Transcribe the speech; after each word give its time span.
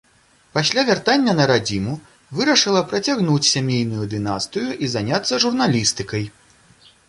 Пасля 0.55 0.83
вяртання 0.87 1.35
на 1.39 1.45
радзіму 1.51 1.93
вырашыла 2.39 2.81
працягнуць 2.93 3.51
сямейную 3.53 4.05
дынастыю 4.17 4.69
і 4.87 4.93
заняцца 4.95 5.33
журналістыкай. 5.45 6.23